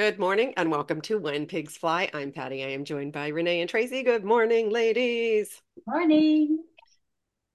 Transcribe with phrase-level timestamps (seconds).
[0.00, 2.08] Good morning and welcome to When Pigs Fly.
[2.14, 2.64] I'm Patty.
[2.64, 4.02] I am joined by Renee and Tracy.
[4.02, 5.60] Good morning, ladies.
[5.86, 6.64] Morning.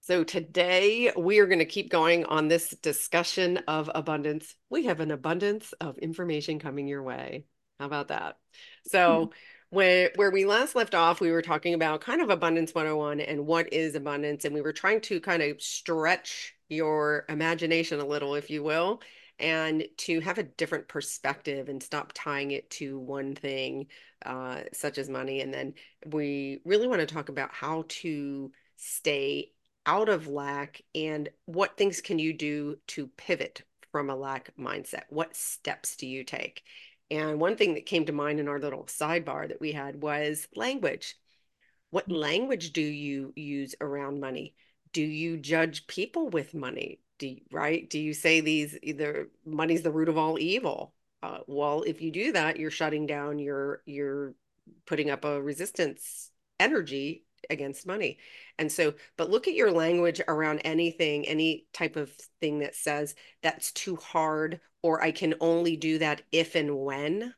[0.01, 4.53] So, today we are going to keep going on this discussion of abundance.
[4.69, 7.45] We have an abundance of information coming your way.
[7.79, 8.37] How about that?
[8.85, 9.31] So, hmm.
[9.75, 13.47] where, where we last left off, we were talking about kind of abundance 101 and
[13.47, 14.45] what is abundance.
[14.45, 19.01] And we were trying to kind of stretch your imagination a little, if you will,
[19.39, 23.87] and to have a different perspective and stop tying it to one thing,
[24.25, 25.41] uh, such as money.
[25.41, 25.73] And then
[26.05, 29.51] we really want to talk about how to stay
[29.85, 35.03] out of lack and what things can you do to pivot from a lack mindset?
[35.09, 36.63] What steps do you take?
[37.11, 40.47] And one thing that came to mind in our little sidebar that we had was
[40.55, 41.15] language.
[41.91, 44.55] What language do you use around money?
[44.91, 46.99] Do you judge people with money?
[47.17, 47.89] Do right?
[47.89, 50.93] Do you say these either money's the root of all evil?
[51.23, 54.35] Uh, well if you do that you're shutting down your you're
[54.85, 58.17] putting up a resistance energy against money.
[58.59, 63.15] And so but look at your language around anything any type of thing that says
[63.41, 67.33] that's too hard or i can only do that if and when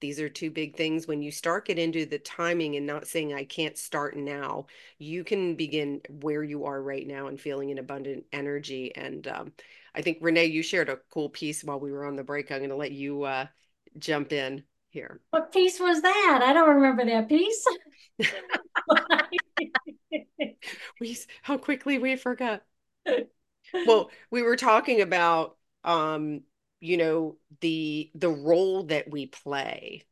[0.00, 1.06] these are two big things.
[1.06, 4.66] When you start get into the timing and not saying I can't start now,
[4.98, 8.94] you can begin where you are right now and feeling an abundant energy.
[8.94, 9.52] And um,
[9.94, 12.50] I think Renee, you shared a cool piece while we were on the break.
[12.50, 13.46] I'm going to let you uh,
[13.98, 15.20] jump in here.
[15.30, 16.40] What piece was that?
[16.42, 17.64] I don't remember that piece.
[21.00, 22.62] we how quickly we forgot.
[23.86, 26.42] well, we were talking about um
[26.84, 30.04] you know the the role that we play.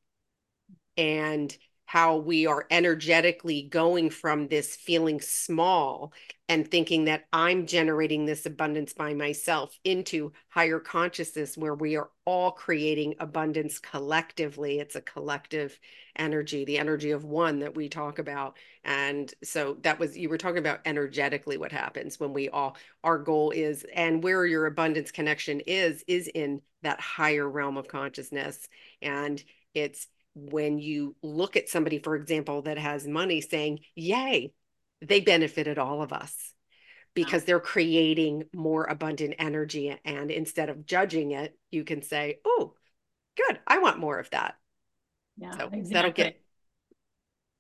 [0.96, 1.56] And
[1.92, 6.10] how we are energetically going from this feeling small
[6.48, 12.08] and thinking that I'm generating this abundance by myself into higher consciousness where we are
[12.24, 14.78] all creating abundance collectively.
[14.78, 15.78] It's a collective
[16.16, 18.56] energy, the energy of one that we talk about.
[18.84, 22.74] And so that was, you were talking about energetically what happens when we all,
[23.04, 27.86] our goal is, and where your abundance connection is, is in that higher realm of
[27.86, 28.66] consciousness.
[29.02, 29.44] And
[29.74, 34.52] it's, when you look at somebody, for example, that has money saying, Yay,
[35.00, 36.34] they benefited all of us
[37.14, 39.94] because they're creating more abundant energy.
[40.04, 42.74] And instead of judging it, you can say, Oh,
[43.36, 44.54] good, I want more of that.
[45.36, 45.92] Yeah, so exactly.
[45.92, 46.40] that'll get.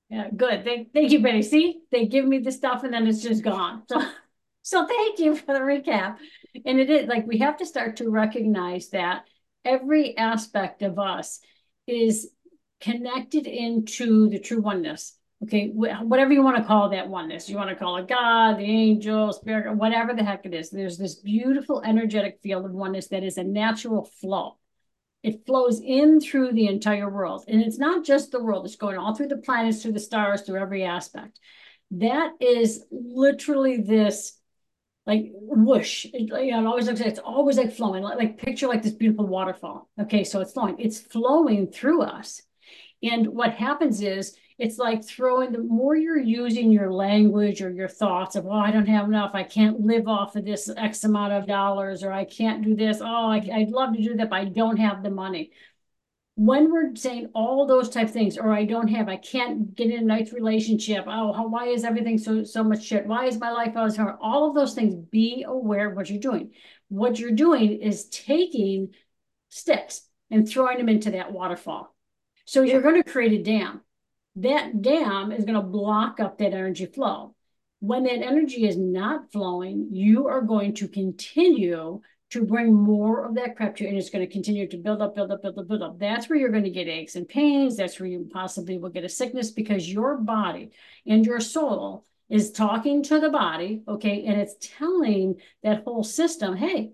[0.08, 0.64] Yeah, good.
[0.64, 1.42] Thank, thank you, Patty.
[1.42, 3.82] See, they give me the stuff and then it's just gone.
[3.88, 4.02] So,
[4.62, 6.16] so thank you for the recap.
[6.66, 9.24] And it is like we have to start to recognize that
[9.64, 11.40] every aspect of us
[11.86, 12.30] is
[12.82, 15.16] connected into the true oneness.
[15.42, 18.64] Okay, whatever you want to call that oneness, you want to call it God, the
[18.64, 20.70] angel, spirit, whatever the heck it is.
[20.70, 24.58] There's this beautiful energetic field of oneness that is a natural flow.
[25.24, 27.44] It flows in through the entire world.
[27.48, 30.42] And it's not just the world, it's going all through the planets, through the stars,
[30.42, 31.40] through every aspect.
[31.90, 34.38] That is literally this
[35.06, 36.06] like whoosh.
[36.06, 38.84] It, you know, it always looks like it's always like flowing, like, like picture like
[38.84, 39.88] this beautiful waterfall.
[40.00, 42.42] Okay, so it's flowing, it's flowing through us.
[43.02, 47.88] And what happens is it's like throwing the more you're using your language or your
[47.88, 49.32] thoughts of, oh, I don't have enough.
[49.34, 53.00] I can't live off of this X amount of dollars, or I can't do this.
[53.00, 55.50] Oh, I, would love to do that, but I don't have the money.
[56.36, 59.98] When we're saying all those type things, or I don't have, I can't get in
[59.98, 61.04] a nice relationship.
[61.06, 63.06] Oh, how, why is everything so so much shit?
[63.06, 64.16] Why is my life always hard?
[64.20, 64.94] All of those things.
[64.94, 66.52] Be aware of what you're doing.
[66.88, 68.94] What you're doing is taking
[69.50, 71.91] sticks and throwing them into that waterfall
[72.44, 73.80] so you're going to create a dam.
[74.36, 77.34] That dam is going to block up that energy flow.
[77.80, 82.00] When that energy is not flowing, you are going to continue
[82.30, 85.02] to bring more of that crap to you, and it's going to continue to build
[85.02, 85.98] up, build up, build up, build up.
[85.98, 87.76] That's where you're going to get aches and pains.
[87.76, 90.70] That's where you possibly will get a sickness because your body
[91.06, 96.56] and your soul is talking to the body, okay, and it's telling that whole system,
[96.56, 96.92] hey,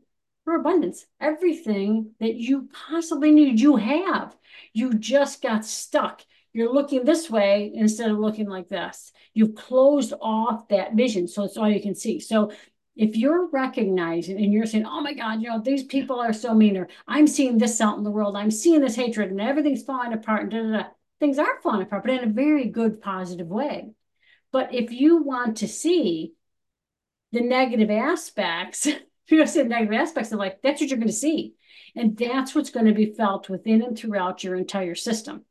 [0.49, 1.05] for abundance.
[1.21, 4.35] Everything that you possibly need, you have.
[4.73, 6.25] You just got stuck.
[6.55, 9.13] You're looking this way instead of looking like this.
[9.35, 11.29] You've closed off that vision.
[11.29, 12.19] So it's all you can see.
[12.19, 12.51] So
[12.97, 16.55] if you're recognizing and you're saying, oh my God, you know, these people are so
[16.55, 19.85] mean, or I'm seeing this out in the world, I'm seeing this hatred and everything's
[19.85, 20.89] falling apart, and da, da, da.
[21.21, 23.91] things are falling apart, but in a very good, positive way.
[24.51, 26.33] But if you want to see
[27.33, 28.89] the negative aspects,
[29.31, 31.55] you know, say negative aspects of life, that's what you're going to see.
[31.97, 35.45] And that's what's going to be felt within and throughout your entire system.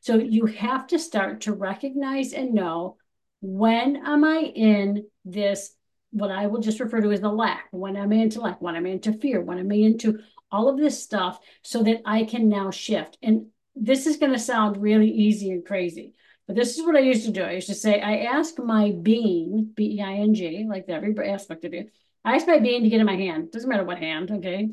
[0.00, 2.96] So you have to start to recognize and know
[3.40, 5.74] when am I in this,
[6.10, 8.74] what I will just refer to as the lack, when am I'm into lack, when
[8.74, 10.20] I'm into fear, when I'm into
[10.50, 13.18] all of this stuff so that I can now shift.
[13.22, 16.14] And this is going to sound really easy and crazy,
[16.46, 17.42] but this is what I used to do.
[17.42, 21.14] I used to say, I ask my being, B E I N G, like every
[21.28, 21.88] aspect of you.
[22.24, 23.52] I ask my being to get in my hand.
[23.52, 24.70] Doesn't matter what hand, okay?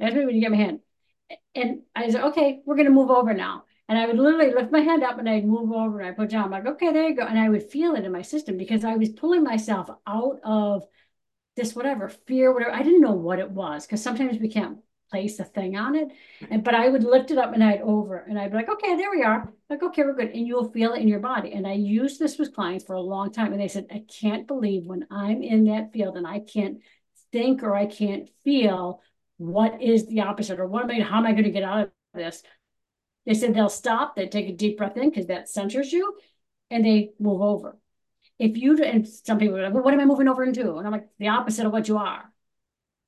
[0.00, 0.80] Ask me when you get my hand.
[1.54, 3.64] And I said, okay, we're going to move over now.
[3.88, 6.30] And I would literally lift my hand up and I'd move over and I put
[6.30, 7.26] down, I'm like, okay, there you go.
[7.26, 10.84] And I would feel it in my system because I was pulling myself out of
[11.56, 12.72] this whatever fear, whatever.
[12.72, 14.78] I didn't know what it was because sometimes we can't
[15.10, 16.08] place a thing on it.
[16.50, 18.96] And but I would lift it up and I'd over and I'd be like, okay,
[18.96, 19.52] there we are.
[19.68, 20.30] Like, okay, we're good.
[20.30, 21.52] And you'll feel it in your body.
[21.52, 23.52] And I used this with clients for a long time.
[23.52, 26.78] And they said, I can't believe when I'm in that field and I can't
[27.34, 29.02] think or I can't feel
[29.38, 31.80] what is the opposite or what am I, how am I going to get out
[31.80, 32.44] of this?
[33.26, 36.16] They said they'll stop, they take a deep breath in because that centers you
[36.70, 37.76] and they move over.
[38.38, 40.76] If you, and some people are like, well, what am I moving over into?
[40.76, 42.32] And I'm like, the opposite of what you are.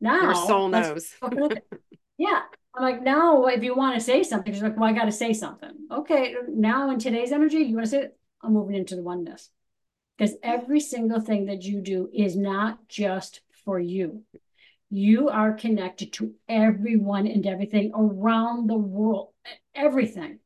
[0.01, 1.15] Now, your soul knows.
[2.19, 2.43] yeah.
[2.75, 5.13] I'm like, now if you want to say something, she's like, well, I got to
[5.13, 5.71] say something.
[5.91, 6.35] Okay.
[6.49, 8.19] Now in today's energy, you want to say it?
[8.43, 9.51] I'm moving into the oneness.
[10.19, 14.23] Because every single thing that you do is not just for you.
[14.89, 19.35] You are connected to everyone and everything around the world,
[19.75, 20.39] everything.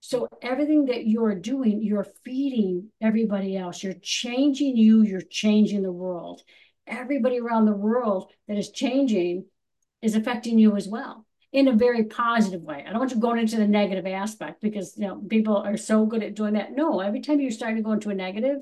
[0.00, 3.82] So everything that you're doing, you're feeding everybody else.
[3.82, 6.42] You're changing you, you're changing the world.
[6.86, 9.46] Everybody around the world that is changing
[10.02, 12.84] is affecting you as well in a very positive way.
[12.86, 16.06] I don't want you going into the negative aspect because you know people are so
[16.06, 16.72] good at doing that.
[16.72, 18.58] No, every time you start to go into a negative,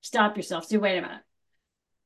[0.00, 0.66] stop yourself.
[0.66, 1.22] Say, wait a minute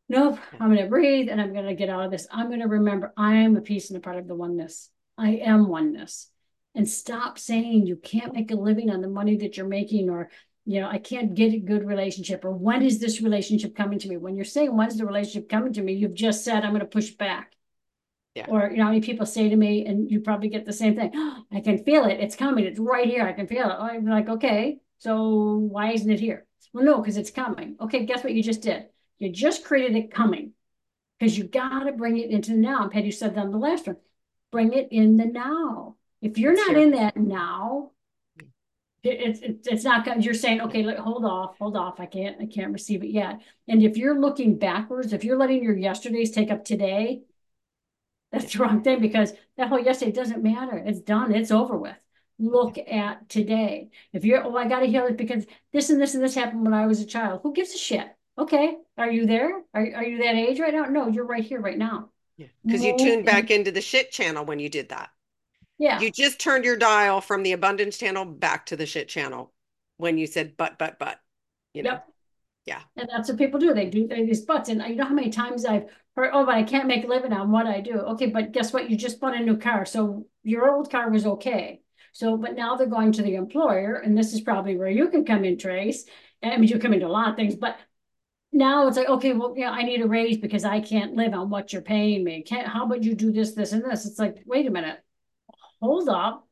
[0.09, 2.27] nope, I'm going to breathe and I'm going to get out of this.
[2.31, 4.91] I'm going to remember I am a piece and a part of the oneness.
[5.17, 6.31] I am oneness.
[6.75, 10.31] And stop saying you can't make a living on the money that you're making or,
[10.67, 14.09] you know, I can't get a good relationship or when is this relationship coming to
[14.09, 14.17] me?
[14.17, 16.87] When you're saying when's the relationship coming to me, you've just said I'm going to
[16.87, 17.53] push back.
[18.35, 18.47] Yeah.
[18.49, 20.97] Or, you know, how many people say to me, and you probably get the same
[20.97, 21.12] thing.
[21.15, 22.19] Oh, I can feel it.
[22.19, 22.65] It's coming.
[22.65, 23.25] It's right here.
[23.25, 23.77] I can feel it.
[23.79, 26.45] I'm like, okay, so why isn't it here?
[26.73, 27.77] Well, no, because it's coming.
[27.81, 28.87] Okay, guess what you just did?
[29.19, 30.52] You just created it coming
[31.19, 32.82] because you got to bring it into the now.
[32.82, 33.96] And Patty said that on the last one.
[34.50, 35.96] Bring it in the now.
[36.20, 37.90] If you're not in that now,
[39.02, 40.22] it's it, it's not going.
[40.22, 42.00] You're saying, okay, look, hold off, hold off.
[42.00, 43.43] I can't, I can't receive it yet.
[43.69, 47.22] And if you're looking backwards, if you're letting your yesterdays take up today,
[48.32, 50.76] that's the wrong thing because that whole yesterday doesn't matter.
[50.76, 51.34] It's done.
[51.34, 51.96] It's over with.
[52.38, 53.90] Look at today.
[54.12, 56.64] If you're, oh, I got to heal it because this and this and this happened
[56.64, 57.40] when I was a child.
[57.43, 58.08] Who gives a shit?
[58.36, 59.62] Okay, are you there?
[59.75, 60.84] Are, are you that age right now?
[60.84, 62.10] No, you're right here, right now.
[62.36, 65.10] Yeah, because you tuned back into the shit channel when you did that.
[65.78, 66.00] Yeah.
[66.00, 69.52] You just turned your dial from the abundance channel back to the shit channel
[69.96, 71.20] when you said but, but, but,
[71.72, 71.92] you know.
[71.92, 72.08] Yep.
[72.66, 72.81] Yeah.
[72.96, 73.75] And that's what people do.
[73.75, 74.69] They do these buts.
[74.69, 75.86] And uh, you know how many times I've
[76.16, 77.98] heard, oh, but I can't make a living on what I do.
[77.98, 78.88] Okay, but guess what?
[78.88, 79.84] You just bought a new car.
[79.84, 81.82] So your old car was okay.
[82.12, 85.25] So, but now they're going to the employer, and this is probably where you can
[85.25, 86.04] come in, Trace.
[86.42, 87.76] I mean, you come into a lot of things, but
[88.55, 91.51] now it's like, okay, well, yeah, I need a raise because I can't live on
[91.51, 92.43] what you're paying me.
[92.43, 94.06] Can't, how about you do this, this, and this?
[94.06, 95.01] It's like, wait a minute,
[95.83, 96.47] hold up.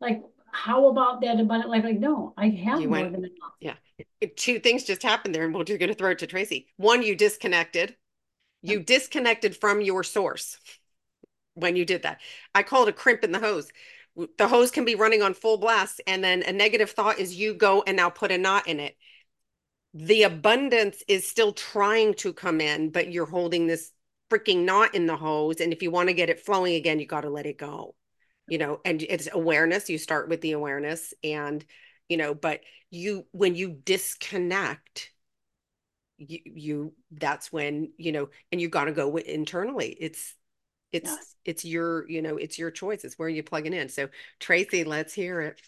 [0.00, 0.22] Like,
[0.52, 1.84] how about that abundant life?
[1.84, 3.52] Like, no, I have you more went, than enough.
[3.60, 3.74] Yeah.
[4.36, 6.68] Two things just happened there, and we're just going to throw it to Tracy.
[6.76, 7.96] One, you disconnected.
[7.96, 8.72] Oh.
[8.72, 10.58] You disconnected from your source
[11.54, 12.20] when you did that.
[12.54, 13.70] I call it a crimp in the hose.
[14.38, 17.54] The hose can be running on full blast, and then a negative thought is you
[17.54, 18.96] go and now put a knot in it
[19.98, 23.92] the abundance is still trying to come in, but you're holding this
[24.30, 25.60] freaking knot in the hose.
[25.60, 27.94] And if you want to get it flowing again, you got to let it go,
[28.46, 29.88] you know, and it's awareness.
[29.88, 31.64] You start with the awareness and,
[32.10, 32.60] you know, but
[32.90, 35.12] you, when you disconnect,
[36.18, 39.96] you, you that's when, you know, and you got to go internally.
[39.98, 40.34] It's,
[40.92, 41.34] it's, yes.
[41.44, 43.02] it's your, you know, it's your choice.
[43.02, 43.88] It's where you plug it in.
[43.88, 44.08] So
[44.40, 45.62] Tracy, let's hear it.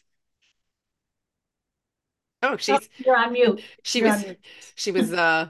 [2.43, 3.63] Oh, she's oh, you're on mute.
[3.83, 4.25] She you're was
[4.75, 5.49] she was uh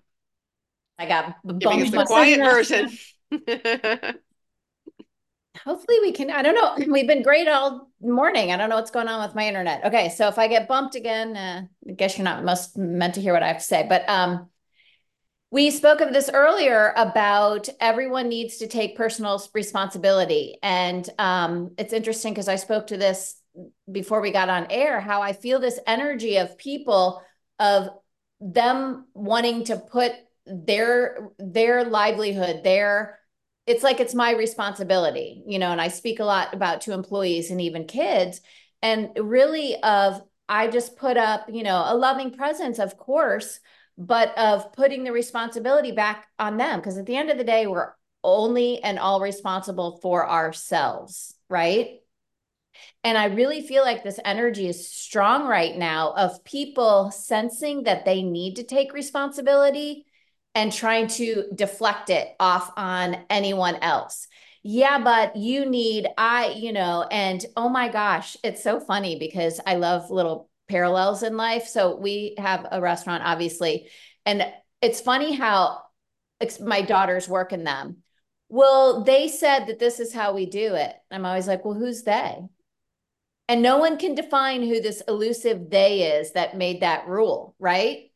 [0.98, 2.90] I got giving us the quiet version.
[5.64, 6.92] Hopefully we can I don't know.
[6.92, 8.52] We've been great all morning.
[8.52, 9.84] I don't know what's going on with my internet.
[9.84, 13.20] Okay, so if I get bumped again, uh, I guess you're not most meant to
[13.20, 13.86] hear what I have to say.
[13.88, 14.48] But um
[15.50, 20.58] we spoke of this earlier about everyone needs to take personal responsibility.
[20.62, 23.37] And um, it's interesting because I spoke to this
[23.90, 27.22] before we got on air how I feel this energy of people
[27.58, 27.90] of
[28.40, 30.12] them wanting to put
[30.46, 33.18] their their livelihood their
[33.66, 37.50] it's like it's my responsibility you know and i speak a lot about to employees
[37.50, 38.40] and even kids.
[38.80, 43.60] And really of i just put up you know a loving presence of course
[43.98, 46.78] but of putting the responsibility back on them.
[46.78, 52.00] Because at the end of the day we're only and all responsible for ourselves right?
[53.04, 58.04] And I really feel like this energy is strong right now of people sensing that
[58.04, 60.06] they need to take responsibility
[60.54, 64.26] and trying to deflect it off on anyone else.
[64.62, 69.60] Yeah, but you need, I, you know, and oh my gosh, it's so funny because
[69.64, 71.66] I love little parallels in life.
[71.68, 73.88] So we have a restaurant, obviously,
[74.26, 74.44] and
[74.82, 75.82] it's funny how
[76.60, 77.98] my daughters work in them.
[78.48, 80.94] Well, they said that this is how we do it.
[81.10, 82.38] I'm always like, well, who's they?
[83.48, 88.10] And no one can define who this elusive they is that made that rule, right?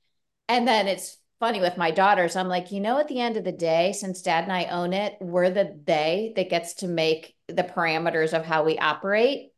[0.49, 2.37] And then it's funny with my daughters.
[2.37, 4.93] I'm like, you know, at the end of the day, since dad and I own
[4.93, 9.53] it, we're the they that gets to make the parameters of how we operate.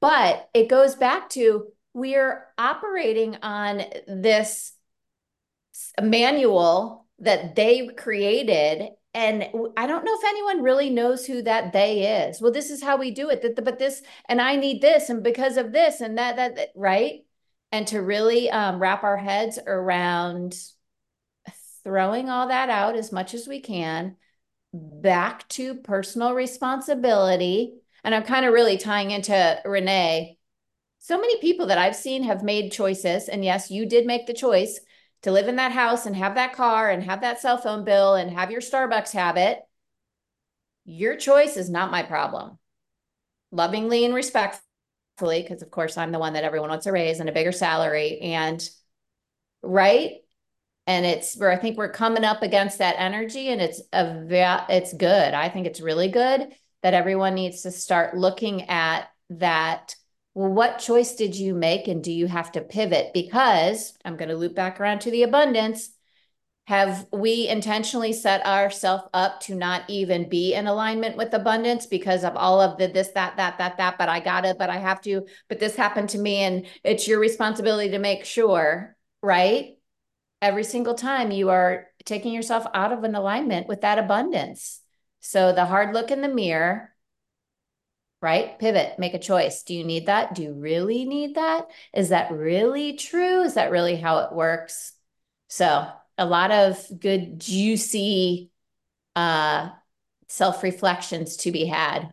[0.00, 4.72] But it goes back to we're operating on this
[6.00, 12.24] manual that they created and I don't know if anyone really knows who that they
[12.28, 12.40] is.
[12.40, 13.42] Well, this is how we do it.
[13.64, 17.24] But this, and I need this, and because of this, and that, that, right?
[17.72, 20.56] And to really um, wrap our heads around
[21.82, 24.14] throwing all that out as much as we can,
[24.72, 27.74] back to personal responsibility.
[28.04, 30.38] And I'm kind of really tying into Renee.
[31.00, 33.28] So many people that I've seen have made choices.
[33.28, 34.78] And yes, you did make the choice
[35.22, 38.14] to live in that house and have that car and have that cell phone bill
[38.14, 39.60] and have your Starbucks habit,
[40.84, 42.58] your choice is not my problem.
[43.50, 47.28] Lovingly and respectfully, because of course I'm the one that everyone wants to raise and
[47.28, 48.18] a bigger salary.
[48.20, 48.66] And
[49.62, 50.12] right.
[50.86, 54.94] And it's where I think we're coming up against that energy and it's a it's
[54.94, 55.34] good.
[55.34, 59.94] I think it's really good that everyone needs to start looking at that
[60.38, 63.10] well, what choice did you make and do you have to pivot?
[63.12, 65.90] Because I'm going to loop back around to the abundance.
[66.68, 72.22] Have we intentionally set ourselves up to not even be in alignment with abundance because
[72.22, 74.76] of all of the this, that, that, that, that, but I got it, but I
[74.76, 79.76] have to, but this happened to me and it's your responsibility to make sure, right?
[80.40, 84.82] Every single time you are taking yourself out of an alignment with that abundance.
[85.18, 86.94] So the hard look in the mirror,
[88.20, 88.58] right?
[88.58, 89.62] Pivot, make a choice.
[89.62, 90.34] Do you need that?
[90.34, 91.68] Do you really need that?
[91.94, 93.42] Is that really true?
[93.42, 94.92] Is that really how it works?
[95.48, 98.50] So, a lot of good, juicy
[99.14, 99.70] uh,
[100.26, 102.12] self reflections to be had.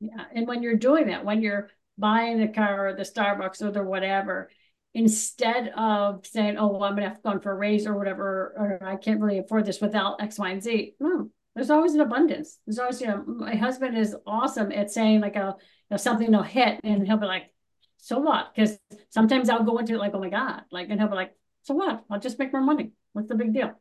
[0.00, 0.24] Yeah.
[0.34, 3.82] And when you're doing that, when you're buying the car or the Starbucks or the
[3.82, 4.50] whatever,
[4.94, 7.96] instead of saying, oh, well, I'm going to have to go for a raise or
[7.96, 10.94] whatever, or I can't really afford this without X, Y, and Z.
[11.00, 12.58] No, there's always an abundance.
[12.66, 16.30] There's always, you know, my husband is awesome at saying like a, you know, something
[16.30, 17.52] will hit and he'll be like,
[17.96, 18.54] so what?
[18.54, 18.78] Because
[19.10, 21.74] sometimes I'll go into it like, oh my God, like, and he'll be like, so
[21.74, 22.04] what?
[22.08, 22.92] I'll just make more money.
[23.12, 23.72] What's the big deal?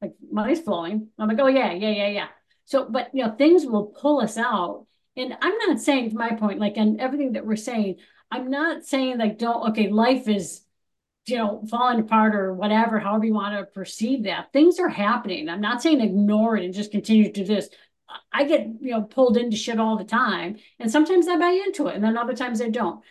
[0.00, 1.08] Like money's flowing.
[1.18, 2.28] I'm like, oh yeah, yeah, yeah, yeah.
[2.64, 4.86] So, but you know, things will pull us out.
[5.16, 7.96] And I'm not saying to my point, like, and everything that we're saying,
[8.30, 10.62] I'm not saying like, don't, okay, life is
[11.26, 14.52] you know, falling apart or whatever, however you want to perceive that.
[14.52, 15.48] Things are happening.
[15.48, 17.68] I'm not saying ignore it and just continue to do this.
[18.32, 20.56] I get, you know, pulled into shit all the time.
[20.78, 23.02] And sometimes I buy into it and then other times I don't.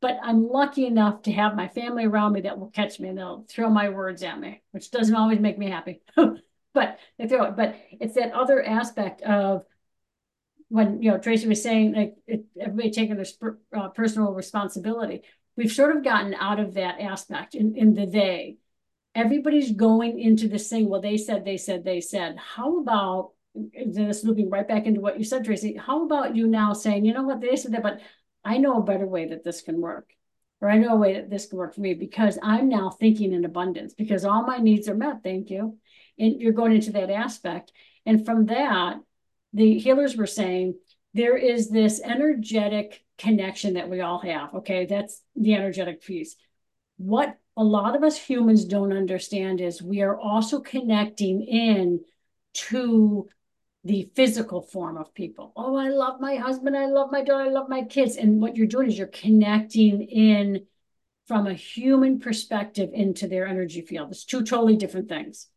[0.00, 3.16] But I'm lucky enough to have my family around me that will catch me and
[3.16, 6.02] they'll throw my words at me, which doesn't always make me happy.
[6.74, 7.56] but they throw it.
[7.56, 9.64] But it's that other aspect of
[10.68, 15.22] when, you know, Tracy was saying, like, it, everybody taking their uh, personal responsibility
[15.56, 18.56] we've sort of gotten out of that aspect in, in the they.
[19.14, 22.36] Everybody's going into this thing, well, they said, they said, they said.
[22.38, 26.72] How about, this looping right back into what you said, Tracy, how about you now
[26.72, 28.00] saying, you know what, they said that, but
[28.44, 30.08] I know a better way that this can work.
[30.62, 33.32] Or I know a way that this can work for me because I'm now thinking
[33.32, 35.22] in abundance because all my needs are met.
[35.22, 35.76] Thank you.
[36.18, 37.72] And you're going into that aspect.
[38.06, 39.00] And from that,
[39.52, 40.76] the healers were saying
[41.14, 44.54] there is this energetic connection that we all have.
[44.54, 46.36] Okay, that's the energetic piece.
[46.96, 52.00] What a lot of us humans don't understand is we are also connecting in
[52.54, 53.28] to
[53.84, 55.52] the physical form of people.
[55.56, 58.16] Oh, I love my husband, I love my daughter, I love my kids.
[58.16, 60.66] And what you're doing is you're connecting in
[61.26, 64.10] from a human perspective into their energy field.
[64.10, 65.48] It's two totally different things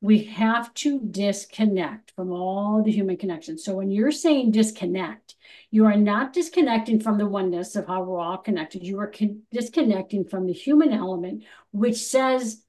[0.00, 3.64] we have to disconnect from all the human connections.
[3.64, 5.34] So when you're saying disconnect,
[5.70, 8.84] you are not disconnecting from the oneness of how we're all connected.
[8.84, 9.12] You are
[9.50, 12.62] disconnecting from the human element, which says,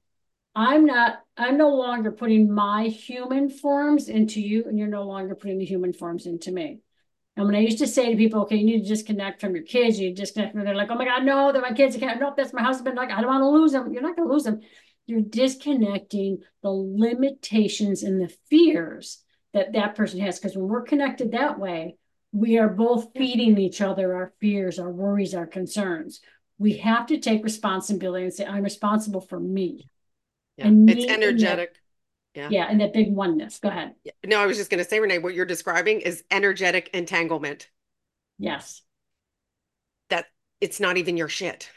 [0.54, 5.34] I'm not, I'm no longer putting my human forms into you, and you're no longer
[5.34, 6.80] putting the human forms into me.
[7.36, 9.64] And when I used to say to people, okay, you need to disconnect from your
[9.64, 11.94] kids, you disconnect from, they're like, oh my God, no, they're my kids.
[11.94, 12.96] I can't, nope, that's my husband.
[12.96, 13.92] Like, I don't want to lose them.
[13.92, 14.62] You're not going to lose them
[15.06, 19.22] you're disconnecting the limitations and the fears
[19.52, 20.38] that that person has.
[20.38, 21.96] Because when we're connected that way,
[22.32, 26.20] we are both feeding each other our fears, our worries, our concerns.
[26.58, 29.88] We have to take responsibility and say, I'm responsible for me.
[30.56, 30.68] Yeah.
[30.68, 31.76] And it's energetic.
[32.34, 32.48] Yeah.
[32.50, 32.66] Yeah.
[32.68, 33.58] And that big oneness.
[33.58, 33.94] Go ahead.
[34.24, 37.70] No, I was just going to say, Renee, what you're describing is energetic entanglement.
[38.38, 38.82] Yes.
[40.10, 40.26] That
[40.60, 41.70] it's not even your shit.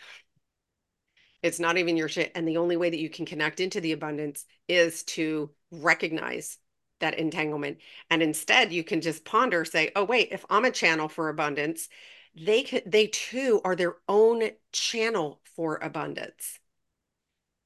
[1.41, 2.31] It's not even your shit.
[2.35, 6.57] And the only way that you can connect into the abundance is to recognize
[6.99, 7.77] that entanglement.
[8.09, 11.87] And instead, you can just ponder, say, oh, wait, if I'm a channel for abundance,
[12.35, 16.59] they could, they too are their own channel for abundance.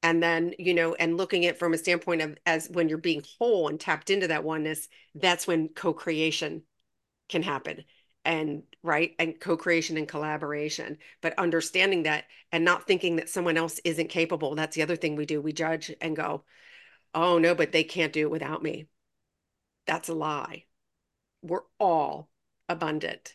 [0.02, 3.24] And then, you know, and looking at from a standpoint of as when you're being
[3.38, 6.62] whole and tapped into that oneness, that's when co-creation
[7.28, 7.84] can happen
[8.24, 13.80] and right and co-creation and collaboration but understanding that and not thinking that someone else
[13.84, 15.40] isn't capable that's the other thing we do.
[15.40, 16.44] We judge and go
[17.14, 18.88] oh no but they can't do it without me.
[19.86, 20.64] That's a lie.
[21.42, 22.30] We're all
[22.68, 23.34] abundant.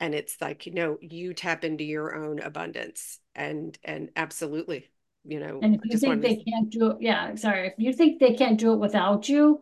[0.00, 4.90] And it's like you know you tap into your own abundance and and absolutely
[5.24, 6.44] you know and if you think they to...
[6.44, 9.60] can't do it yeah sorry if you think they can't do it without you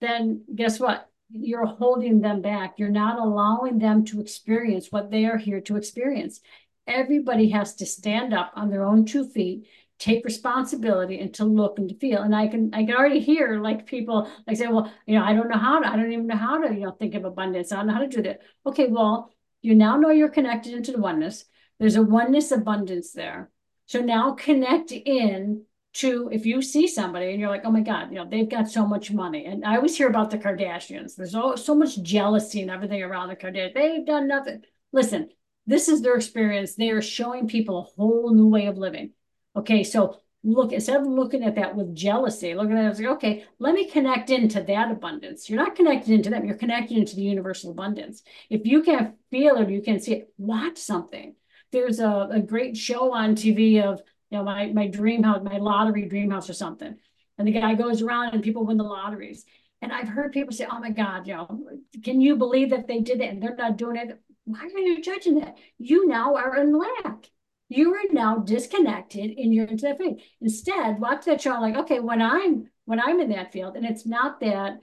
[0.00, 2.74] then guess what you're holding them back.
[2.78, 6.40] You're not allowing them to experience what they are here to experience.
[6.86, 11.78] Everybody has to stand up on their own two feet, take responsibility, and to look
[11.78, 12.22] and to feel.
[12.22, 15.32] And I can I can already hear like people like say, well, you know, I
[15.32, 17.72] don't know how to, I don't even know how to, you know, think of abundance.
[17.72, 18.40] I don't know how to do that.
[18.66, 21.44] Okay, well, you now know you're connected into the oneness.
[21.78, 23.50] There's a oneness abundance there.
[23.86, 28.10] So now connect in to if you see somebody and you're like, oh my God,
[28.10, 29.44] you know, they've got so much money.
[29.44, 31.14] And I always hear about the Kardashians.
[31.14, 33.74] There's all, so much jealousy and everything around the Kardashians.
[33.74, 34.62] They've done nothing.
[34.92, 35.28] Listen,
[35.66, 36.74] this is their experience.
[36.74, 39.10] They are showing people a whole new way of living.
[39.54, 43.10] Okay, so look, instead of looking at that with jealousy, looking at it as like,
[43.10, 45.48] okay, let me connect into that abundance.
[45.48, 48.22] You're not connected into them, you're connected into the universal abundance.
[48.50, 51.34] If you can't feel it, you can see it, watch something.
[51.70, 54.02] There's a, a great show on TV of
[54.32, 56.96] you know, my my dream house, my lottery dream house or something.
[57.36, 59.44] And the guy goes around and people win the lotteries.
[59.82, 61.60] And I've heard people say, oh my God, you know,
[62.02, 64.18] can you believe that they did it and they're not doing it?
[64.44, 65.56] Why are you judging that?
[65.78, 67.28] You now are in lack.
[67.68, 70.20] You are now disconnected and you're into that thing.
[70.40, 74.06] Instead, watch that show like, okay, when I'm when I'm in that field, and it's
[74.06, 74.80] not that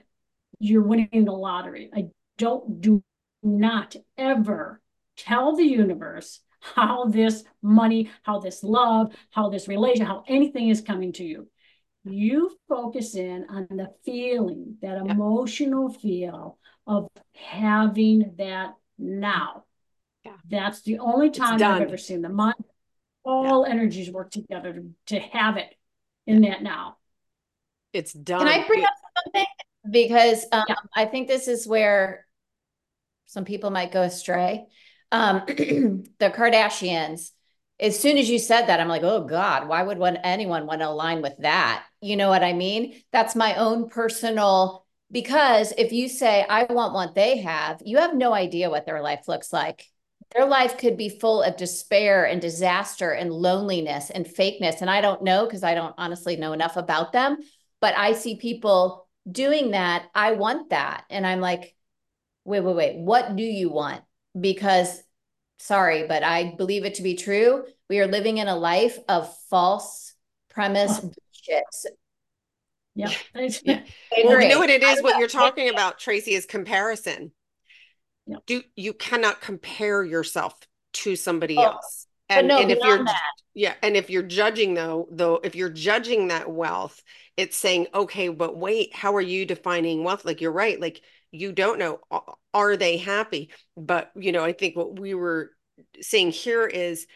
[0.60, 1.90] you're winning the lottery.
[1.92, 2.08] I
[2.38, 3.02] don't do
[3.42, 4.80] not ever
[5.16, 10.80] tell the universe how this money, how this love, how this relation, how anything is
[10.80, 11.48] coming to you.
[12.04, 19.64] You focus in on the feeling, that emotional feel of having that now.
[20.24, 20.32] Yeah.
[20.48, 22.62] That's the only time I've ever seen the mind,
[23.24, 23.72] all yeah.
[23.72, 25.74] energies work together to, to have it
[26.26, 26.50] in yeah.
[26.50, 26.96] that now.
[27.92, 28.46] It's done.
[28.46, 28.90] Can I bring up
[29.24, 29.46] something?
[29.90, 32.26] Because um, I think this is where
[33.26, 34.66] some people might go astray
[35.12, 37.30] um, the Kardashians,
[37.78, 40.80] as soon as you said that, I'm like, oh God, why would one, anyone want
[40.80, 41.84] to align with that?
[42.00, 43.00] You know what I mean?
[43.10, 48.14] That's my own personal, because if you say, I want what they have, you have
[48.14, 49.86] no idea what their life looks like.
[50.34, 54.80] Their life could be full of despair and disaster and loneliness and fakeness.
[54.80, 57.38] And I don't know because I don't honestly know enough about them,
[57.80, 60.06] but I see people doing that.
[60.14, 61.04] I want that.
[61.10, 61.74] And I'm like,
[62.44, 64.02] wait, wait, wait, what do you want?
[64.38, 65.02] Because
[65.58, 67.64] sorry, but I believe it to be true.
[67.88, 70.14] We are living in a life of false
[70.48, 71.10] premise oh.
[72.96, 73.10] Yeah.
[73.64, 73.82] yeah.
[74.24, 75.02] Well, you know what it is?
[75.02, 77.32] What you're talking about, Tracy, is comparison.
[78.26, 78.36] Yeah.
[78.46, 80.54] Do you cannot compare yourself
[80.92, 82.06] to somebody oh, else.
[82.28, 83.32] And, no, and if you're that.
[83.54, 87.02] yeah, and if you're judging though, though, if you're judging that wealth,
[87.36, 90.24] it's saying, okay, but wait, how are you defining wealth?
[90.24, 91.00] Like you're right, like
[91.32, 92.00] you don't know
[92.52, 93.50] are they happy?
[93.76, 95.50] But you know i think what we were
[96.00, 97.06] saying here is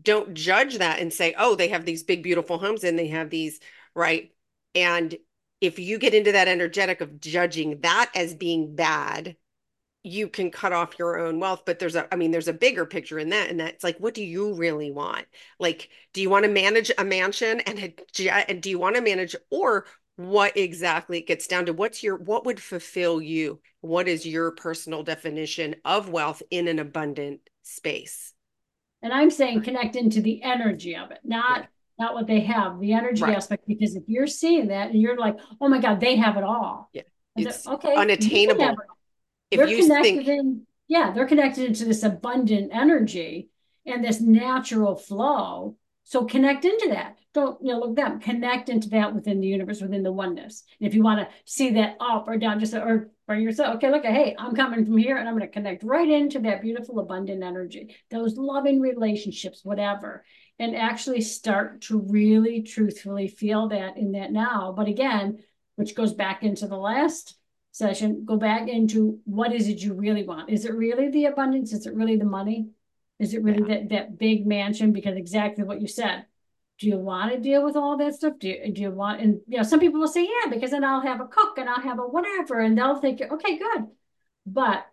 [0.00, 3.30] don't judge that and say oh they have these big beautiful homes and they have
[3.30, 3.60] these
[3.94, 4.32] right?
[4.74, 5.14] And
[5.60, 9.36] if you get into that energetic of judging that as being bad
[10.04, 11.62] you can cut off your own wealth.
[11.64, 14.14] But there's a i mean there's a bigger picture in that and that's like what
[14.14, 15.26] do you really want?
[15.58, 19.02] Like do you want to manage a mansion and a, and do you want to
[19.02, 23.60] manage or what exactly it gets down to what's your what would fulfill you?
[23.80, 28.32] What is your personal definition of wealth in an abundant space?
[29.02, 31.66] And i'm saying connect into the energy of it not yeah.
[31.98, 33.36] not what they have the energy right.
[33.36, 36.44] aspect because if you're seeing that and you're like oh my god they have it
[36.44, 36.88] all.
[36.92, 37.02] Yeah.
[37.34, 38.62] It's okay unattainable.
[38.62, 38.76] it
[39.50, 40.28] if they're you connected think...
[40.28, 43.48] in yeah they're connected into this abundant energy
[43.86, 47.16] and this natural flow so connect into that.
[47.34, 50.64] Don't you know look them connect into that within the universe, within the oneness.
[50.80, 53.76] And if you want to see that up or down, just or for yourself.
[53.76, 56.40] Okay, look, at hey, I'm coming from here and I'm going to connect right into
[56.40, 60.24] that beautiful, abundant energy, those loving relationships, whatever,
[60.58, 64.74] and actually start to really truthfully feel that in that now.
[64.76, 65.38] But again,
[65.76, 67.36] which goes back into the last
[67.72, 70.50] session, go back into what is it you really want?
[70.50, 71.72] Is it really the abundance?
[71.72, 72.68] Is it really the money?
[73.22, 73.78] Is it really yeah.
[73.78, 74.92] that, that big mansion?
[74.92, 76.26] Because exactly what you said.
[76.78, 78.34] Do you want to deal with all that stuff?
[78.40, 80.82] Do you, do you want, and you know, some people will say, yeah, because then
[80.82, 83.86] I'll have a cook and I'll have a whatever, and they'll think, okay, good.
[84.44, 84.84] But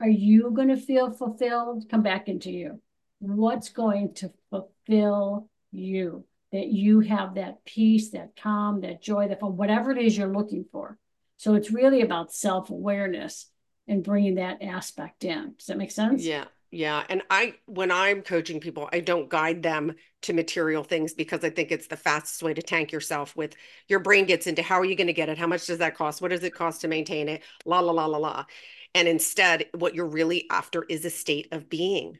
[0.00, 1.86] are you going to feel fulfilled?
[1.90, 2.80] Come back into you.
[3.18, 6.24] What's going to fulfill you?
[6.52, 10.32] That you have that peace, that calm, that joy, that fun, whatever it is you're
[10.32, 10.96] looking for.
[11.36, 13.50] So it's really about self awareness
[13.88, 15.54] and bringing that aspect in.
[15.58, 16.24] Does that make sense?
[16.24, 16.44] Yeah.
[16.74, 17.04] Yeah.
[17.08, 21.50] And I, when I'm coaching people, I don't guide them to material things because I
[21.50, 23.54] think it's the fastest way to tank yourself with
[23.86, 25.38] your brain gets into how are you going to get it?
[25.38, 26.20] How much does that cost?
[26.20, 27.42] What does it cost to maintain it?
[27.64, 28.44] La, la, la, la, la.
[28.92, 32.18] And instead, what you're really after is a state of being.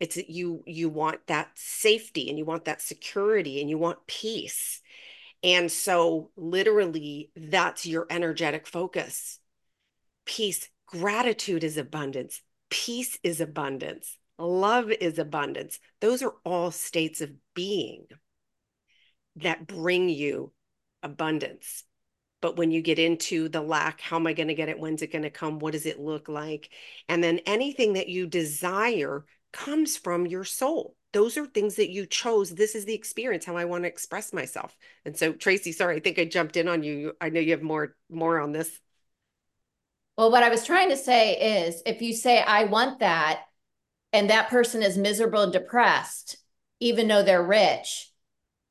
[0.00, 4.82] It's you, you want that safety and you want that security and you want peace.
[5.44, 9.38] And so, literally, that's your energetic focus.
[10.24, 14.16] Peace, gratitude is abundance Peace is abundance.
[14.38, 15.78] Love is abundance.
[16.00, 18.06] Those are all states of being
[19.36, 20.52] that bring you
[21.02, 21.84] abundance.
[22.40, 24.78] But when you get into the lack, how am I going to get it?
[24.78, 25.58] When's it going to come?
[25.58, 26.70] What does it look like?
[27.10, 30.96] And then anything that you desire comes from your soul.
[31.12, 32.54] Those are things that you chose.
[32.54, 34.74] This is the experience, how I want to express myself.
[35.04, 37.12] And so, Tracy, sorry, I think I jumped in on you.
[37.20, 38.80] I know you have more more on this.
[40.16, 43.42] Well, what I was trying to say is if you say, I want that,
[44.12, 46.36] and that person is miserable and depressed,
[46.80, 48.10] even though they're rich,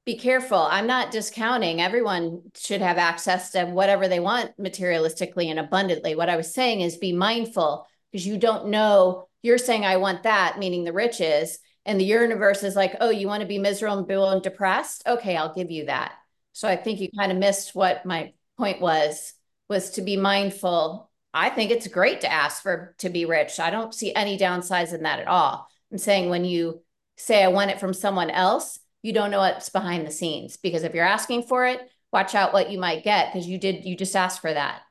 [0.06, 0.58] be careful.
[0.58, 1.82] I'm not discounting.
[1.82, 6.15] Everyone should have access to whatever they want materialistically and abundantly.
[6.15, 9.27] What I was saying is be mindful because you don't know.
[9.43, 11.60] You're saying, I want that, meaning the riches.
[11.86, 15.04] And the universe is like, oh, you want to be miserable and depressed?
[15.08, 16.13] Okay, I'll give you that.
[16.54, 19.34] So I think you kind of missed what my point was,
[19.69, 23.60] was to be mindful I think it's great to ask for to be rich.
[23.60, 25.67] I don't see any downsides in that at all.
[25.91, 26.82] I'm saying when you
[27.17, 30.84] say I want it from someone else, you don't know what's behind the scenes because
[30.84, 33.96] if you're asking for it, watch out what you might get because you did you
[33.96, 34.82] just asked for that.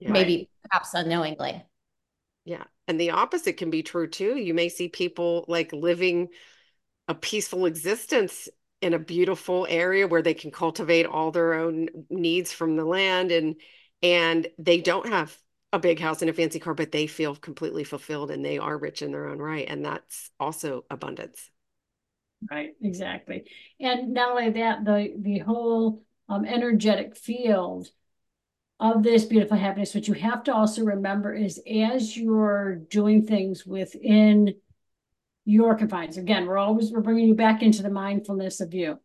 [0.00, 1.64] Maybe perhaps unknowingly.
[2.44, 2.64] Yeah.
[2.86, 4.36] And the opposite can be true too.
[4.36, 6.28] You may see people like living
[7.08, 8.48] a peaceful existence
[8.82, 13.32] in a beautiful area where they can cultivate all their own needs from the land
[13.32, 13.56] and
[14.02, 15.34] and they don't have
[15.74, 18.78] a big house and a fancy car, but they feel completely fulfilled and they are
[18.78, 19.66] rich in their own right.
[19.68, 21.50] And that's also abundance.
[22.50, 23.44] Right, exactly.
[23.80, 27.88] And not only that, the the whole um, energetic field
[28.80, 33.64] of this beautiful happiness, what you have to also remember is as you're doing things
[33.66, 34.54] within
[35.44, 38.98] your confines, again, we're always we're bringing you back into the mindfulness of you.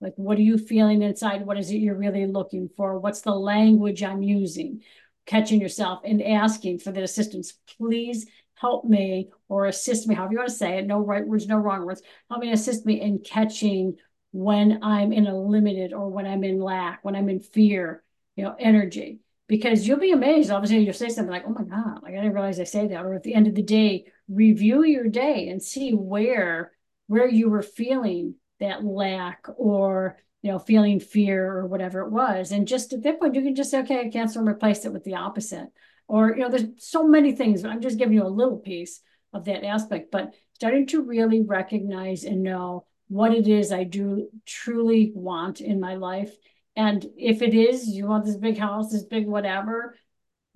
[0.00, 1.46] Like, what are you feeling inside?
[1.46, 2.98] What is it you're really looking for?
[2.98, 4.82] What's the language I'm using?
[5.26, 7.54] Catching yourself and asking for the assistance.
[7.78, 10.86] Please help me or assist me, however you want to say it.
[10.86, 12.02] No right words, no wrong words.
[12.30, 13.96] Help me assist me in catching
[14.32, 18.02] when I'm in a limited or when I'm in lack, when I'm in fear,
[18.34, 19.20] you know, energy.
[19.48, 20.50] Because you'll be amazed.
[20.50, 23.04] Obviously, you'll say something like, oh my God, like I didn't realize I say that.
[23.04, 26.72] Or at the end of the day, review your day and see where
[27.06, 32.52] where you were feeling that lack or you know, feeling fear or whatever it was.
[32.52, 34.92] And just at that point, you can just say, okay, I cancel and replace it
[34.92, 35.66] with the opposite.
[36.06, 37.62] Or, you know, there's so many things.
[37.62, 39.00] But I'm just giving you a little piece
[39.32, 44.28] of that aspect, but starting to really recognize and know what it is I do
[44.44, 46.32] truly want in my life.
[46.76, 49.96] And if it is, you want this big house, this big whatever,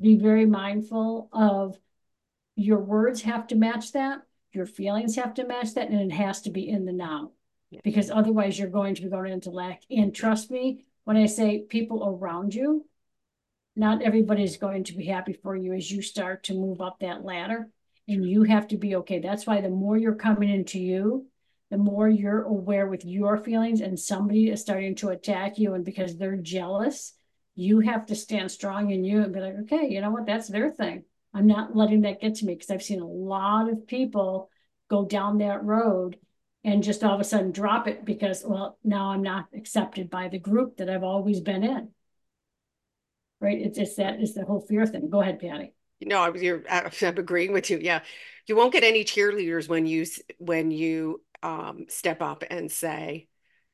[0.01, 1.77] be very mindful of
[2.55, 4.21] your words have to match that,
[4.53, 7.33] your feelings have to match that, and it has to be in the now
[7.85, 9.83] because otherwise you're going to be going into lack.
[9.91, 12.85] And trust me, when I say people around you,
[13.77, 17.25] not everybody's going to be happy for you as you start to move up that
[17.25, 17.69] ladder.
[18.09, 19.21] And you have to be okay.
[19.21, 21.27] That's why the more you're coming into you,
[21.71, 25.85] the more you're aware with your feelings and somebody is starting to attack you and
[25.85, 27.15] because they're jealous,
[27.55, 30.27] you have to stand strong in you and be like, okay, you know what?
[30.27, 31.05] That's their thing.
[31.33, 34.51] I'm not letting that get to me because I've seen a lot of people
[34.89, 36.17] go down that road
[36.65, 40.29] and just all of a sudden drop it because, well, now I'm not accepted by
[40.29, 41.89] the group that I've always been in.
[43.41, 43.59] Right?
[43.59, 45.09] It's it's that is the whole fear thing.
[45.09, 45.75] Go ahead, Patty.
[46.03, 47.79] No, you're I'm agreeing with you.
[47.81, 48.01] Yeah,
[48.47, 50.05] you won't get any cheerleaders when you
[50.39, 53.29] when you um, step up and say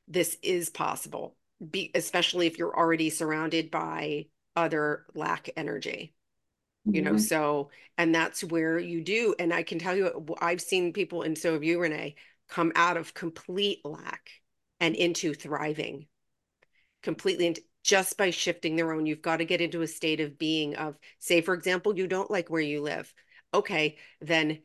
[0.06, 1.36] this is possible.
[1.70, 6.14] Be especially if you're already surrounded by other lack energy.
[6.84, 9.34] you know, so, and that's where you do.
[9.38, 12.14] And I can tell you, I've seen people, and so have you, Renee,
[12.48, 14.30] come out of complete lack
[14.80, 16.06] and into thriving
[17.06, 19.06] completely into, just by shifting their own.
[19.06, 22.30] You've got to get into a state of being of, say, for example, you don't
[22.30, 23.12] like where you live.
[23.54, 24.58] Okay, then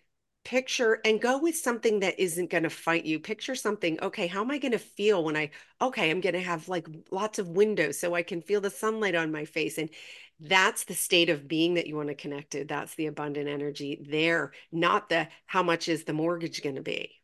[0.44, 4.42] picture and go with something that isn't going to fight you picture something okay how
[4.42, 7.48] am i going to feel when i okay i'm going to have like lots of
[7.48, 9.92] windows so i can feel the sunlight on my face and
[10.40, 14.04] that's the state of being that you want to connect to that's the abundant energy
[14.10, 17.21] there not the how much is the mortgage going to be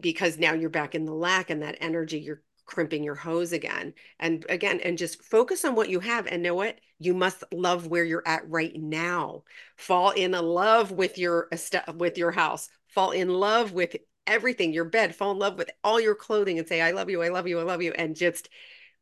[0.00, 3.94] because now you're back in the lack and that energy you're crimping your hose again.
[4.20, 6.26] And again and just focus on what you have.
[6.26, 6.78] And know what?
[7.00, 9.42] You must love where you're at right now.
[9.76, 11.48] Fall in love with your
[11.96, 12.68] with your house.
[12.86, 15.16] Fall in love with everything your bed.
[15.16, 17.58] Fall in love with all your clothing and say i love you i love you
[17.58, 17.92] i love you.
[17.92, 18.48] And just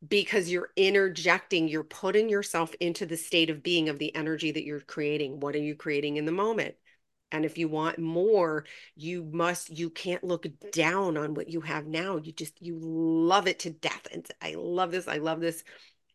[0.07, 4.65] because you're interjecting you're putting yourself into the state of being of the energy that
[4.65, 5.41] you're creating.
[5.41, 6.77] What are you creating in the moment
[7.33, 11.87] and if you want more you must you can't look down on what you have
[11.87, 12.17] now.
[12.17, 14.07] You just you love it to death.
[14.13, 15.65] And i love this i love this.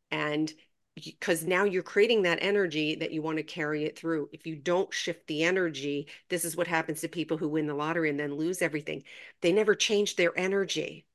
[0.10, 0.52] And
[0.96, 4.30] because now you're creating that energy that you want to carry it through.
[4.34, 7.74] If you don't shift the energy this is what happens to people who win the
[7.74, 9.04] lottery and then lose everything.
[9.42, 11.06] They never change their energy.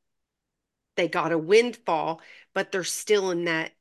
[0.97, 2.21] They got a windfall
[2.55, 3.73] but they're still in that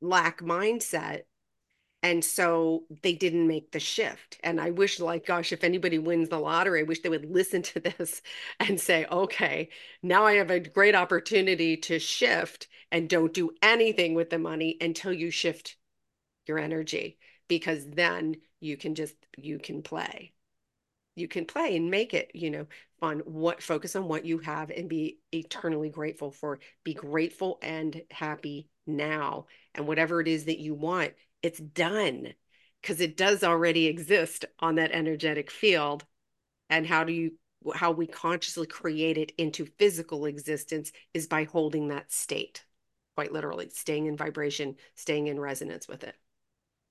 [0.00, 1.22] lack mindset
[2.04, 4.38] and so they didn't make the shift.
[4.44, 7.62] And i wish like gosh if anybody wins the lottery i wish they would listen
[7.62, 8.22] to this
[8.60, 9.70] and say okay
[10.02, 14.76] now i have a great opportunity to shift and don't do anything with the money
[14.80, 15.76] until you shift
[16.46, 20.32] your energy because then you can just you can play.
[21.16, 22.66] You can play and make it you know
[23.02, 26.58] on what focus on what you have and be eternally grateful for.
[26.84, 29.46] Be grateful and happy now.
[29.74, 31.12] And whatever it is that you want
[31.44, 32.34] it's done
[32.80, 36.04] because it does already exist on that energetic field.
[36.70, 37.32] And how do you
[37.74, 42.64] how we consciously create it into physical existence is by holding that state
[43.14, 46.14] quite literally staying in vibration staying in resonance with it.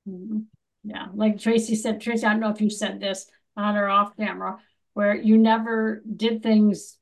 [0.10, 0.40] Mm-hmm.
[0.84, 4.18] yeah like tracy said tracy i don't know if you said this on or off
[4.18, 4.58] camera
[4.94, 6.98] where you never did things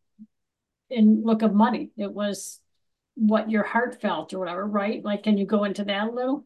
[0.92, 1.92] in look of money.
[1.98, 2.60] It was
[3.16, 5.04] what your heart felt or whatever right?
[5.04, 6.46] Like can you go into that a little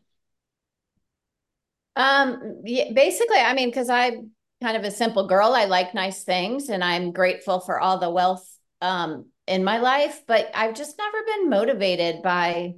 [1.96, 4.32] um, yeah, basically, I mean, because I'm
[4.62, 8.10] kind of a simple girl, I like nice things and I'm grateful for all the
[8.10, 8.50] wealth
[8.82, 12.76] um in my life, but I've just never been motivated by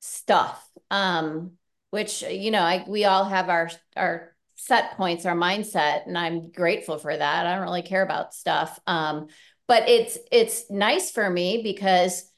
[0.00, 0.66] stuff.
[0.90, 1.52] Um,
[1.90, 6.50] which you know, I we all have our our set points, our mindset, and I'm
[6.50, 7.46] grateful for that.
[7.46, 8.78] I don't really care about stuff.
[8.86, 9.26] Um,
[9.68, 12.30] but it's it's nice for me because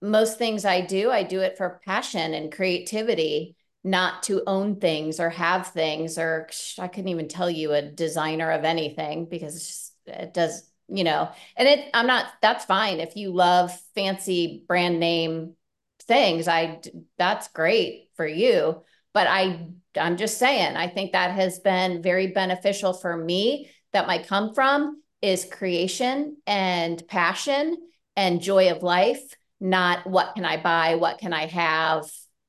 [0.00, 5.18] most things I do, I do it for passion and creativity not to own things
[5.18, 10.32] or have things or I couldn't even tell you a designer of anything because it
[10.32, 13.00] does you know and it I'm not that's fine.
[13.00, 15.54] If you love fancy brand name
[16.02, 16.80] things I
[17.18, 18.82] that's great for you.
[19.14, 24.06] But I I'm just saying I think that has been very beneficial for me that
[24.06, 27.76] might come from is creation and passion
[28.16, 29.22] and joy of life
[29.60, 32.04] not what can I buy what can I have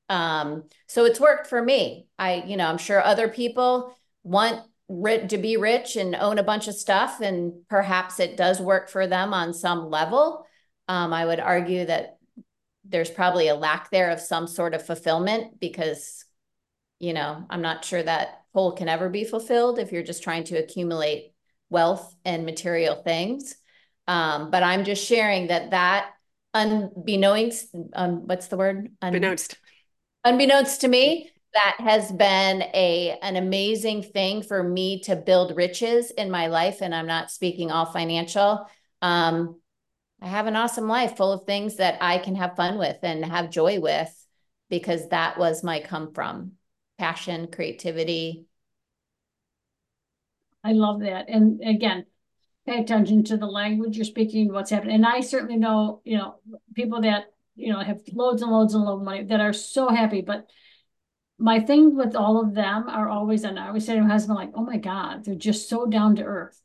[0.08, 2.06] um, so it's worked for me.
[2.18, 6.68] I, you know, I'm sure other people want to be rich and own a bunch
[6.68, 10.46] of stuff, and perhaps it does work for them on some level.
[10.88, 12.18] Um, I would argue that
[12.84, 16.26] there's probably a lack there of some sort of fulfillment because,
[16.98, 20.44] you know, I'm not sure that whole can ever be fulfilled if you're just trying
[20.44, 21.32] to accumulate
[21.70, 23.56] wealth and material things.
[24.06, 26.10] Um, but I'm just sharing that that
[26.52, 28.90] unbeknownst, um, what's the word?
[29.00, 29.56] Unbeknownst
[30.24, 36.10] unbeknownst to me, that has been a an amazing thing for me to build riches
[36.10, 36.80] in my life.
[36.80, 38.68] And I'm not speaking all financial.
[39.00, 39.60] Um,
[40.20, 43.24] I have an awesome life full of things that I can have fun with and
[43.24, 44.10] have joy with
[44.70, 46.52] because that was my come from
[46.98, 48.46] passion, creativity.
[50.64, 51.28] I love that.
[51.28, 52.06] And again,
[52.66, 54.96] pay attention to the language you're speaking, what's happening.
[54.96, 56.36] And I certainly know, you know,
[56.74, 59.88] people that you know, have loads and loads and loads of money that are so
[59.88, 60.20] happy.
[60.22, 60.48] But
[61.38, 64.36] my thing with all of them are always, and I always say to my husband,
[64.36, 66.60] like, oh my God, they're just so down to earth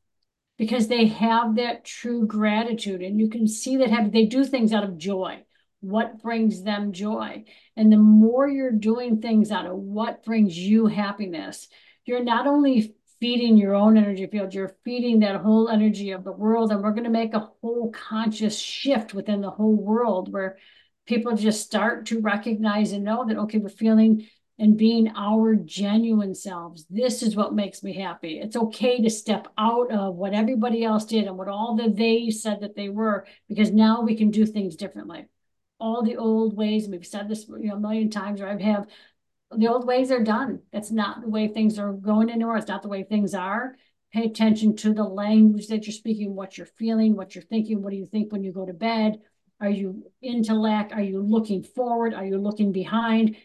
[0.57, 3.01] because they have that true gratitude.
[3.01, 5.43] And you can see that have, they do things out of joy.
[5.81, 7.45] What brings them joy?
[7.77, 11.67] And the more you're doing things out of what brings you happiness,
[12.05, 16.31] you're not only feeding your own energy field, you're feeding that whole energy of the
[16.31, 16.71] world.
[16.71, 20.57] And we're going to make a whole conscious shift within the whole world where
[21.09, 24.27] people just start to recognize and know that, okay, we're feeling
[24.59, 26.85] and being our genuine selves.
[26.87, 28.39] This is what makes me happy.
[28.39, 32.29] It's okay to step out of what everybody else did and what all the they
[32.29, 35.25] said that they were, because now we can do things differently.
[35.79, 38.85] All the old ways, we've said this you know, a million times, or I have
[39.49, 40.59] the old ways are done.
[40.71, 42.57] That's not the way things are going anymore.
[42.57, 43.75] It's not the way things are.
[44.13, 47.81] Pay attention to the language that you're speaking, what you're feeling, what you're thinking.
[47.81, 49.21] What do you think when you go to bed?
[49.61, 50.91] Are you into lack?
[50.93, 52.13] Are you looking forward?
[52.13, 53.35] Are you looking behind?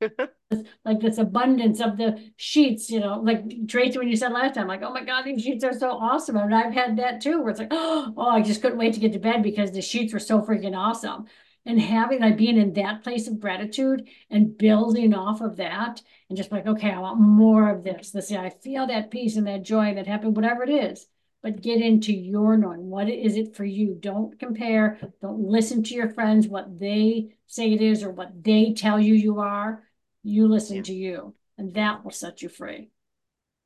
[0.84, 4.66] like this abundance of the sheets, you know, like Tracy, when you said last time,
[4.68, 6.36] like, oh my God, these sheets are so awesome.
[6.36, 9.12] And I've had that too, where it's like, oh, I just couldn't wait to get
[9.12, 11.26] to bed because the sheets were so freaking awesome.
[11.66, 16.36] And having like being in that place of gratitude and building off of that and
[16.36, 18.10] just like, okay, I want more of this.
[18.10, 21.06] This, I feel that peace and that joy that happened, whatever it is.
[21.44, 22.88] But get into your knowing.
[22.88, 23.96] What is it for you?
[24.00, 24.98] Don't compare.
[25.20, 29.14] Don't listen to your friends, what they say it is or what they tell you
[29.14, 29.84] you are
[30.24, 30.82] you listen yeah.
[30.82, 32.88] to you, and that will set you free.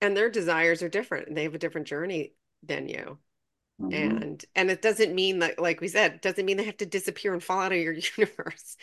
[0.01, 1.29] And their desires are different.
[1.29, 3.19] and They have a different journey than you.
[3.81, 3.93] Mm-hmm.
[3.93, 6.87] And and it doesn't mean that, like we said, it doesn't mean they have to
[6.87, 8.77] disappear and fall out of your universe.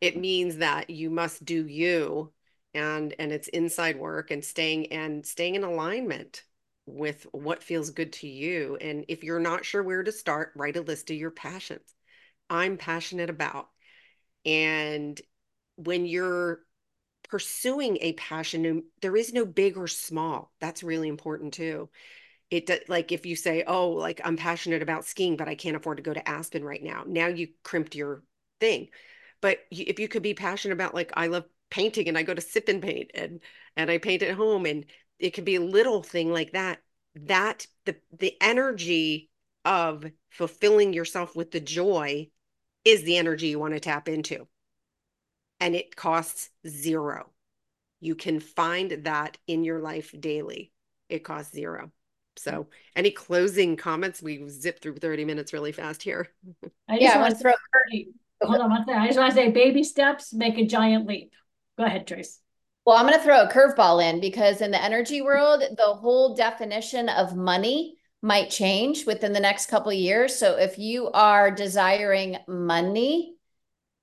[0.00, 2.32] It means that you must do you
[2.74, 6.42] and and it's inside work and staying and staying in alignment
[6.86, 8.76] with what feels good to you.
[8.80, 11.94] And if you're not sure where to start, write a list of your passions.
[12.50, 13.68] I'm passionate about.
[14.44, 15.20] And
[15.76, 16.60] when you're
[17.28, 21.88] pursuing a passion there is no big or small that's really important too
[22.50, 25.96] it like if you say oh like i'm passionate about skiing but i can't afford
[25.96, 28.22] to go to aspen right now now you crimped your
[28.60, 28.88] thing
[29.40, 32.42] but if you could be passionate about like i love painting and i go to
[32.42, 33.40] sip and paint and
[33.78, 34.84] and i paint at home and
[35.22, 36.80] it could be a little thing like that
[37.14, 39.30] that the the energy
[39.64, 42.28] of fulfilling yourself with the joy
[42.84, 44.46] is the energy you want to tap into
[45.62, 47.30] and it costs zero.
[48.00, 50.72] You can find that in your life daily.
[51.08, 51.92] It costs zero.
[52.36, 54.20] So, any closing comments?
[54.20, 56.28] We zip through 30 minutes really fast here.
[56.88, 57.52] I yeah, want to throw.
[58.42, 59.02] Hold on one second.
[59.02, 61.32] I just want to say baby steps make a giant leap.
[61.78, 62.41] Go ahead, Trace.
[62.84, 66.34] Well, I'm going to throw a curveball in because in the energy world, the whole
[66.34, 70.34] definition of money might change within the next couple years.
[70.36, 73.36] So if you are desiring money,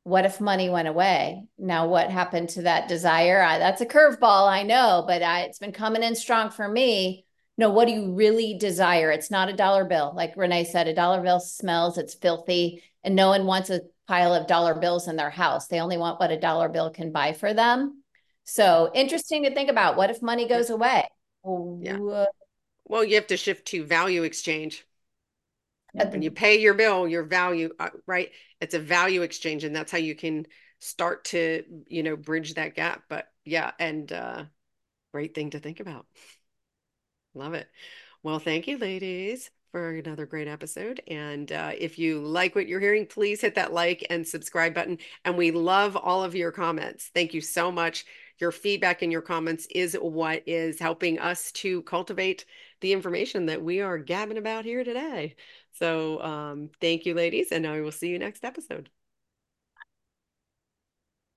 [0.03, 1.43] what if money went away?
[1.57, 3.41] Now, what happened to that desire?
[3.41, 7.25] I, that's a curveball, I know, but I, it's been coming in strong for me.
[7.57, 9.11] No, what do you really desire?
[9.11, 10.13] It's not a dollar bill.
[10.15, 14.33] Like Renee said, a dollar bill smells, it's filthy, and no one wants a pile
[14.33, 15.67] of dollar bills in their house.
[15.67, 18.01] They only want what a dollar bill can buy for them.
[18.49, 19.95] So interesting to think about.
[19.95, 21.07] What if money goes away?
[21.45, 22.25] Yeah.
[22.85, 24.85] Well, you have to shift to value exchange.
[25.93, 28.31] When you pay your bill, your value, uh, right?
[28.61, 30.45] It's a value exchange, and that's how you can
[30.79, 33.03] start to, you know, bridge that gap.
[33.09, 34.43] But yeah, and uh,
[35.13, 36.05] great thing to think about.
[37.33, 37.67] Love it.
[38.23, 41.01] Well, thank you, ladies, for another great episode.
[41.07, 44.97] And uh, if you like what you're hearing, please hit that like and subscribe button.
[45.23, 47.11] And we love all of your comments.
[47.13, 48.05] Thank you so much.
[48.39, 52.45] Your feedback and your comments is what is helping us to cultivate
[52.81, 55.35] the information that we are gabbing about here today.
[55.73, 58.89] So um, thank you, ladies, and I will see you next episode.